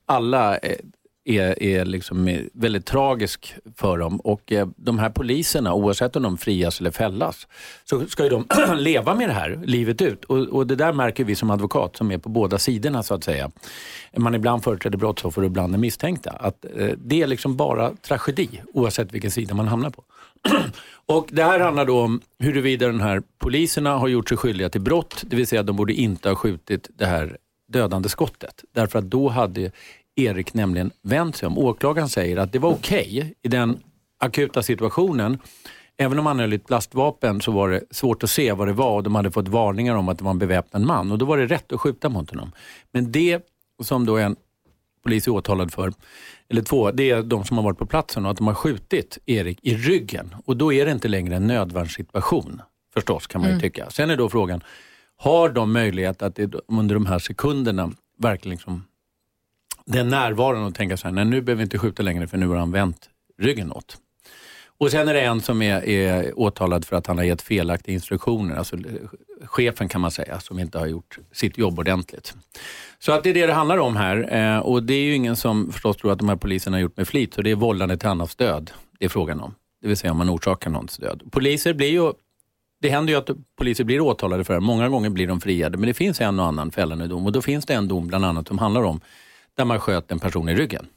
[0.05, 0.75] alla eh,
[1.25, 4.19] är, är liksom väldigt tragisk för dem.
[4.19, 7.47] Och eh, de här poliserna, oavsett om de frias eller fällas,
[7.83, 8.45] så ska ju de
[8.77, 10.25] leva med det här livet ut.
[10.25, 13.23] Och, och det där märker vi som advokat som är på båda sidorna så att
[13.23, 13.51] säga.
[14.17, 16.31] Man ibland företräder brottsoffer och ibland är misstänkta.
[16.31, 20.03] Att eh, det är liksom bara tragedi oavsett vilken sida man hamnar på.
[21.05, 24.81] Och Det här handlar då om huruvida den här poliserna har gjort sig skyldiga till
[24.81, 27.37] brott, det vill säga de borde inte ha skjutit det här
[27.69, 28.63] dödande skottet.
[28.71, 29.71] Därför att då hade
[30.25, 31.57] Erik nämligen vänt sig om.
[31.57, 33.79] Åklagaren säger att det var okej i den
[34.19, 35.39] akuta situationen.
[35.97, 38.95] Även om han höll ett lastvapen så var det svårt att se vad det var
[38.95, 41.37] och de hade fått varningar om att det var en beväpnad man och då var
[41.37, 42.51] det rätt att skjuta mot honom.
[42.91, 43.41] Men det
[43.83, 44.35] som då en
[45.03, 45.93] polis är åtalad för,
[46.49, 49.17] eller två, det är de som har varit på platsen och att de har skjutit
[49.25, 50.35] Erik i ryggen.
[50.45, 52.61] Och då är det inte längre en nödvärnssituation,
[52.93, 53.61] förstås kan man ju Mm.
[53.61, 53.89] tycka.
[53.89, 54.63] Sen är då frågan,
[55.17, 58.83] har de möjlighet att under de här sekunderna verkligen liksom,
[59.93, 62.47] den närvaron och tänka så här, nej nu behöver vi inte skjuta längre för nu
[62.47, 63.97] har han vänt ryggen åt.
[64.79, 67.93] Och sen är det en som är, är åtalad för att han har gett felaktiga
[67.93, 68.81] instruktioner, alltså eh,
[69.45, 72.35] chefen kan man säga, som inte har gjort sitt jobb ordentligt.
[72.99, 75.35] Så att det är det det handlar om här eh, och det är ju ingen
[75.35, 77.97] som förstås tror att de här poliserna har gjort med flit, så det är vållande
[77.97, 79.55] till annans död det är frågan om.
[79.81, 81.23] Det vill säga om man orsakar någons död.
[81.31, 82.13] Poliser blir ju,
[82.81, 85.87] det händer ju att poliser blir åtalade för det, många gånger blir de friade, men
[85.87, 88.47] det finns en och annan fällande dom och då finns det en dom bland annat
[88.47, 89.01] som handlar om
[89.59, 90.87] där man sköt en person i ryggen.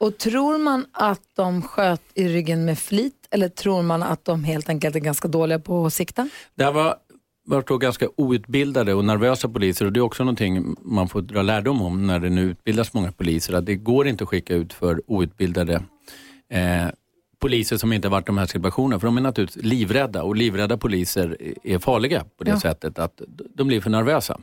[0.00, 4.44] Och tror man att de sköt i ryggen med flit eller tror man att de
[4.44, 6.28] helt enkelt är ganska dåliga på att sikta?
[6.54, 6.96] Det här var,
[7.46, 11.42] var då ganska outbildade och nervösa poliser och det är också någonting man får dra
[11.42, 13.54] lärdom om när det nu utbildas många poliser.
[13.54, 15.74] Att det går inte att skicka ut för outbildade
[16.52, 16.86] eh,
[17.38, 19.00] poliser som inte har varit i de här situationerna.
[19.00, 22.60] För de är naturligtvis livrädda och livrädda poliser är farliga på det Ja.
[22.60, 23.22] sättet att
[23.54, 24.40] de blir för nervösa.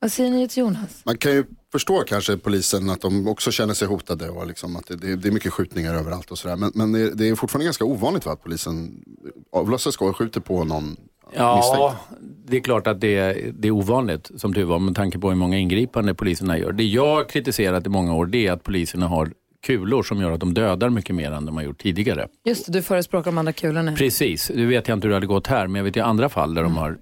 [0.00, 1.02] Vad säger ni till Jonas?
[1.04, 4.86] Man kan ju förstå kanske polisen att de också känner sig hotade och liksom att
[4.86, 6.56] det, det, är mycket skjutningar överallt och sådär.
[6.56, 9.04] Men, men det, det är fortfarande ganska ovanligt va, att polisen
[9.52, 10.96] avlossar skott och skjuter på någon
[11.34, 12.22] Ja, misstänkt.
[12.46, 15.28] det är klart att det är, det är ovanligt som tur var med tanke på
[15.28, 16.72] hur många ingripande poliserna gör.
[16.72, 19.32] Det jag har kritiserat i många år det är att poliserna har
[19.66, 22.28] kulor som gör att de dödar mycket mer än de har gjort tidigare.
[22.44, 23.92] Just det, du förespråkar de andra kulorna.
[23.92, 26.28] Precis, nu vet jag inte hur det hade gått här, men jag vet ju andra
[26.28, 26.98] fall där de har,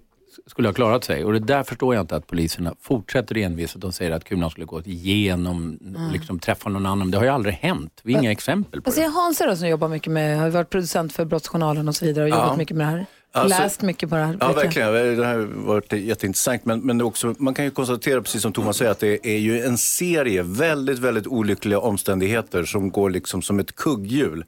[0.47, 1.25] skulle ha klarat sig.
[1.25, 3.81] Och det där förstår jag inte att poliserna fortsätter envisat.
[3.83, 6.13] De säger att kulan skulle gått igenom, Mm.
[6.13, 7.11] liksom träffa någon annan.
[7.11, 8.01] Det har ju aldrig hänt.
[8.05, 10.71] Vi har inga exempel på Vad säger Hansa då som jobbar mycket med, har varit
[10.71, 12.35] producent för Brottsjournalen och så vidare och Ja.
[12.43, 13.07] jobbat mycket med det här?
[13.33, 14.37] Alltså- Läst mycket på det här.
[14.41, 14.93] Ja, verkligen.
[14.93, 16.65] Det här har varit jätteintressant.
[16.65, 19.39] Men, men det också, man kan ju konstatera, precis som Thomas säger, att det är
[19.39, 24.45] ju en serie väldigt, väldigt olyckliga omständigheter som går liksom som ett kugghjul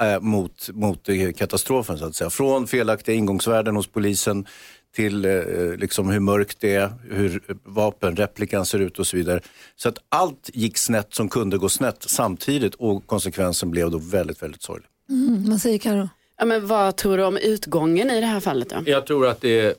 [0.00, 2.30] eh, mot, mot katastrofen, så att säga.
[2.30, 4.46] Från felaktiga ingångsvärden hos polisen
[4.94, 5.32] till eh,
[5.76, 9.40] liksom hur mörkt det är, hur vapenreplikan ser ut och så vidare.
[9.76, 14.42] Så att allt gick snett som kunde gå snett samtidigt och konsekvensen blev då väldigt,
[14.42, 14.88] väldigt sorglig.
[15.10, 16.08] Mm, vad säger Karo?
[16.38, 18.76] Ja, men vad tror du om utgången i det här fallet då?
[18.86, 19.74] Jag tror att det är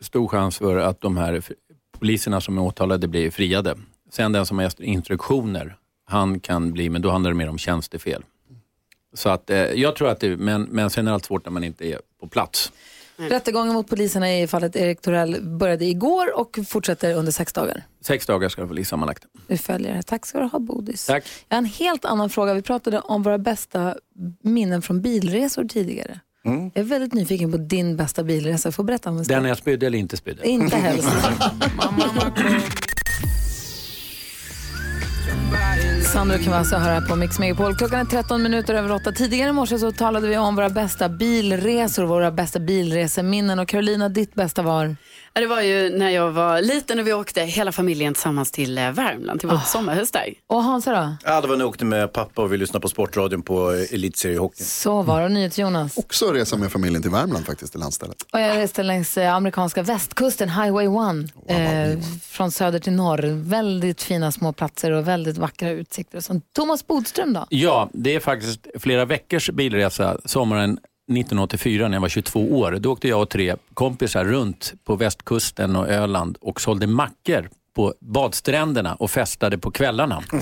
[0.00, 1.42] stor chans för att de här
[1.98, 3.74] poliserna som är åtalade blir friade.
[4.10, 7.58] Sen den som har gett instruktioner, han kan bli, men då handlar det mer om
[7.58, 8.22] tjänstefel.
[9.14, 11.52] Så att, eh, jag tror att det, men, men sen är det allt svårt när
[11.52, 12.72] man inte är på plats.
[13.18, 17.82] Rättegången mot poliserna i fallet Erik Torell började igår och fortsätter under sex dagar.
[18.00, 19.24] Sex dagar ska det bli sammanlagt.
[19.46, 20.02] Vi följer det.
[20.02, 21.06] Tack ska du ha Bodis.
[21.06, 21.24] Tack.
[21.48, 22.54] Jag har en helt annan fråga.
[22.54, 23.96] Vi pratade om våra bästa
[24.42, 26.20] minnen från bilresor tidigare.
[26.44, 26.70] Mm.
[26.74, 28.72] Jag är väldigt nyfiken på din bästa bilresa.
[28.72, 30.48] Får berätta om en Den jag spydde eller inte spydde?
[30.48, 31.08] Inte helst.
[36.12, 37.76] Sandro Cavazza hör höra på Mix Megapol.
[37.76, 39.12] Klockan är 13 minuter över 8.
[39.12, 43.58] Tidigare i morse så talade vi om våra bästa bilresor, våra bästa bilreseminnen.
[43.58, 44.96] Och Carolina, ditt bästa var?
[45.40, 48.90] Det var ju när jag var liten och vi åkte hela familjen tillsammans till eh,
[48.90, 50.34] Värmland, till vårt sommarhus där.
[50.46, 51.16] Och Hansa då?
[51.24, 53.94] Ja, det var när jag åkte med pappa och vi lyssnade på Sportradion på eh,
[53.94, 54.66] elitseriehockeyn.
[54.66, 55.24] Så var det.
[55.24, 55.96] Och NyhetsJonas?
[55.96, 58.16] Också resa med familjen till Värmland faktiskt, till landstället.
[58.32, 63.48] Och jag reste längs eh, amerikanska västkusten, Highway 1, eh, från söder till norr.
[63.48, 66.22] Väldigt fina små platser och väldigt vackra utsikter.
[66.54, 67.46] Thomas Bodström då?
[67.48, 72.72] Ja, det är faktiskt flera veckors bilresa sommaren 1984 när jag var 22 år.
[72.80, 77.94] Då åkte jag och tre kompisar runt på västkusten och Öland och sålde mackor på
[78.00, 80.22] badstränderna och festade på kvällarna.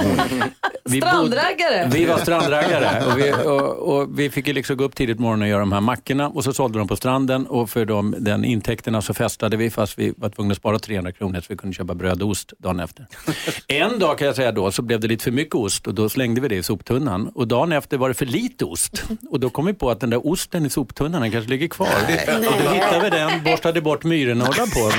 [0.88, 1.90] Vi Strandraggare!
[1.92, 5.22] Vi var strandraggare och vi, och, och vi fick ju liksom gå upp tidigt på
[5.22, 8.14] morgonen och göra de här mackorna och så sålde de på stranden och för de,
[8.18, 11.56] den intäkterna så festade vi fast vi var tvungna att spara 300 kronor så vi
[11.56, 13.06] kunde köpa bröd och ost dagen efter.
[13.66, 16.08] En dag kan jag säga då så blev det lite för mycket ost och då
[16.08, 19.50] slängde vi det i soptunnan och dagen efter var det för lite ost och då
[19.50, 21.88] kom vi på att den där osten i soptunnan den kanske ligger kvar.
[21.88, 24.92] Och då hittade vi den, borstade bort myrorna och la på.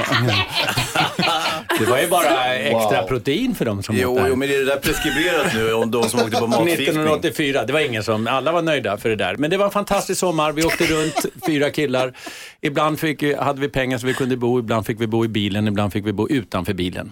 [1.80, 4.30] Det var ju bara extra protein för dem som åt Jo, det här.
[4.30, 6.88] jo, men är det där preskriberat nu om de som åkte på matförgiftning?
[6.88, 9.36] 1984, det var ingen som, alla var nöjda för det där.
[9.36, 12.18] Men det var en fantastisk sommar, vi åkte runt, fyra killar.
[12.62, 15.68] Ibland fick, hade vi pengar så vi kunde bo, ibland fick vi bo i bilen,
[15.68, 17.12] ibland fick vi bo utanför bilen.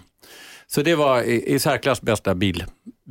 [0.67, 2.63] Så det var i, i särklass bästa bil,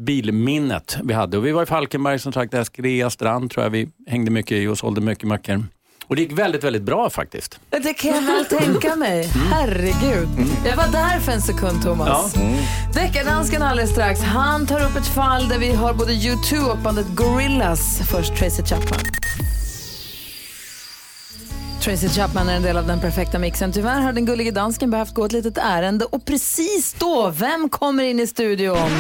[0.07, 1.37] bilminnet vi hade.
[1.39, 4.53] Och vi var i Falkenberg, som sagt, där Skrea strand tror jag vi hängde mycket
[4.53, 5.65] i och sålde mycket mackor.
[6.07, 7.59] Och det gick väldigt, väldigt bra faktiskt.
[7.71, 9.25] Det kan jag väl tänka mig.
[9.25, 10.29] Herregud.
[10.67, 12.35] Jag var där för en sekund, Thomas.
[12.37, 12.43] Ja.
[12.95, 14.21] Deckardansken alldeles strax.
[14.21, 18.01] Han tar upp ett fall där vi har både U2 och bandet Gorillaz.
[18.11, 19.01] Först Tracy Chapman.
[21.83, 23.73] Tracy Chapman är en del av den perfekta mixen.
[23.73, 28.05] Tyvärr har den gullige dansken behövt gå ett litet ärende och precis då, vem kommer
[28.05, 28.91] in i studion?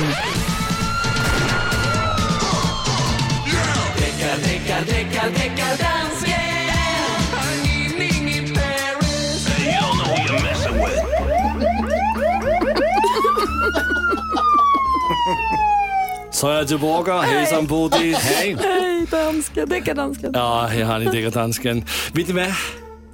[16.44, 17.20] Så är jag tillbaka.
[17.20, 18.14] Hejsan Bodil.
[18.14, 18.56] Hej.
[18.60, 20.30] Hej dansken, deckardansken.
[20.34, 21.84] Ja, här har ni Dækkerdansken.
[22.12, 22.52] Vet ni vad?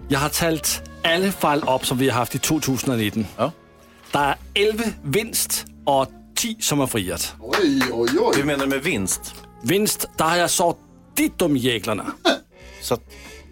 [0.08, 3.26] Jag har talt alla fall upp som vi har haft i 2019.
[3.36, 3.52] Ja.
[4.12, 7.34] Der är 11 vinst och 10 som har friat.
[7.40, 8.36] Oj, oj, oj.
[8.36, 9.34] Hur menar du med vinst?
[9.62, 10.78] Vinst, där har jag sått
[11.16, 12.06] dit de jäklarna.
[12.82, 12.98] Så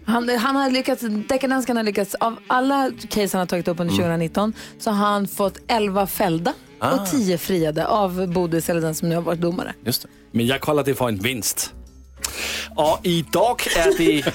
[0.09, 3.95] Han, han har lyckats, deckardansken har lyckats, av alla case han har tagit upp under
[3.95, 9.09] 2019 så har han fått 11 fällda och 10 friade av Bodis eller den som
[9.09, 9.73] nu har varit domare.
[9.85, 10.07] just det.
[10.31, 11.73] Men jag kallar det för en vinst.
[12.75, 14.33] Och idag är det,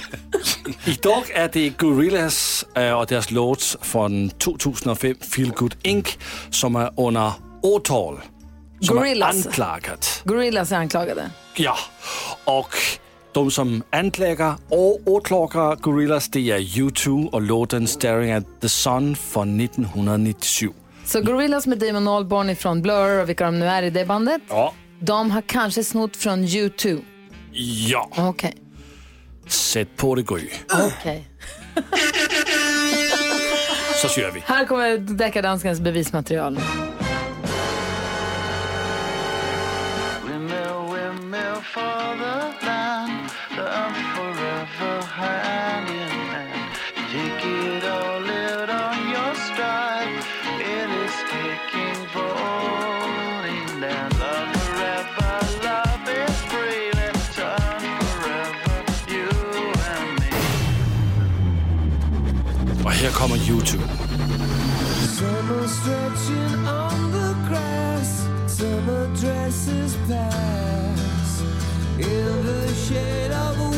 [0.85, 6.17] idag är det Gorillaz eh, och deras låt från 2005, Feel Good Inc.
[6.49, 8.21] som är under åtal.
[8.81, 9.45] Som Gorillaz.
[9.45, 10.21] är anklagat.
[10.23, 11.29] Gorillaz är anklagade.
[11.55, 11.77] Ja,
[12.45, 12.75] och
[13.35, 19.15] de som anklagar och åklagar Gorillaz det är U2 och låten Staring at the Sun
[19.15, 20.69] från 1997.
[21.05, 24.41] Så Gorillaz med Damon Albarn ifrån Blur och vilka de nu är i det bandet.
[24.49, 24.73] Ja.
[24.99, 27.01] De har kanske snott från U2.
[27.89, 28.53] Ja, Okej.
[29.47, 30.49] sätt på det Gry.
[30.73, 31.27] Okej.
[34.01, 34.39] Så kör vi.
[34.45, 36.59] Här kommer deckardanskens bevismaterial.
[63.15, 63.79] Kommer U2.
[65.17, 71.41] Summer stretching on the grass, summer dresses pass.
[71.97, 73.74] In the shade of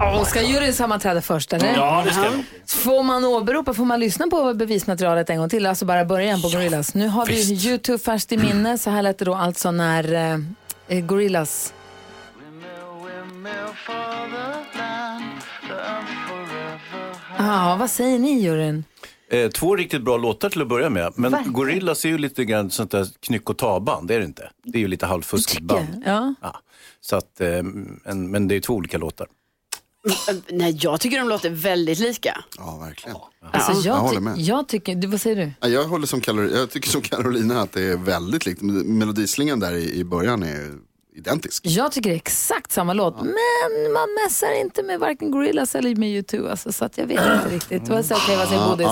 [0.00, 1.74] Och ska juryn sammanträda först eller?
[1.74, 2.44] Ja, det ska de.
[2.66, 5.66] Får man åberopa, får man lyssna på bevismaterialet en gång till?
[5.66, 6.94] Alltså bara början på Gorillaz.
[6.94, 8.78] Nu har vi ju U2 färskt i minne.
[8.78, 10.38] Så här lät det då alltså när eh,
[10.88, 11.74] eh, Gorillaz
[17.38, 18.84] Ja, vad säger ni juryn?
[19.30, 21.12] Eh, två riktigt bra låtar till att börja med.
[21.16, 21.52] Men Verkligen.
[21.52, 24.50] Gorillaz är ju lite grann sånt där knyck och ta-band, det är det inte.
[24.64, 26.02] Det är ju lite halvfuskigt band.
[26.06, 26.34] Ja.
[26.42, 26.60] Ja.
[27.00, 27.48] Så att, eh,
[28.04, 29.26] en, men det är två olika låtar.
[30.48, 32.44] Nej, jag tycker de låter väldigt lika.
[32.58, 33.16] Ja, verkligen.
[33.52, 34.38] Alltså, jag jag, håller med.
[34.38, 35.52] jag tycker, du, vad säger du?
[35.60, 38.62] Ja, Jag, håller som Karol- jag tycker som Carolina att det är väldigt likt.
[38.62, 40.72] Melodislingan där i, i början är
[41.16, 41.66] identisk.
[41.66, 45.94] Jag tycker det är exakt samma låt, men man mässar inte med varken Gorillaz eller
[45.94, 46.50] med U2.
[46.50, 47.88] Alltså, så att jag vet inte riktigt.
[47.88, 48.86] Vad säger, okej, vad säger Bodis?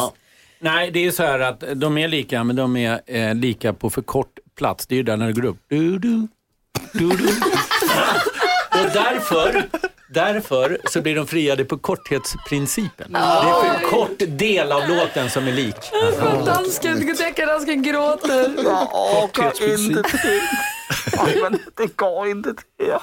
[0.60, 3.90] Nej, det är så här att de är lika, men de är eh, lika på
[3.90, 4.86] för kort plats.
[4.86, 5.58] Det är ju där när det går upp.
[5.68, 6.28] Du, du,
[6.92, 7.28] du, du.
[8.84, 9.64] Och därför,
[10.08, 13.12] därför så blir de friade på korthetsprincipen.
[13.12, 15.76] Det är för kort del av låten som är lik.
[16.46, 18.50] Dansken, deckardansken gråter.
[20.88, 21.50] Korthetsprincipen.
[21.50, 22.98] Men det går inte det.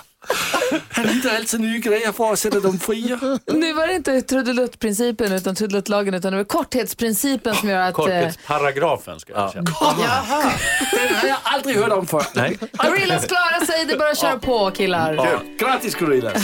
[0.89, 3.19] Han hittar alltid nya grejer för att sätta dem fria.
[3.47, 7.87] Nu var det inte trudeluttprincipen utan trudeluttlagen utan det var korthetsprincipen som gör att...
[7.89, 9.63] Eh, Korthetsparagrafen ska jag säga.
[9.63, 12.25] Den har jag aldrig hört om förr.
[12.33, 12.57] Nej.
[12.73, 15.13] Gorillaz klarar sig, det är bara att köra på killar.
[15.13, 15.41] Ja.
[15.59, 16.43] Grattis Gorillaz.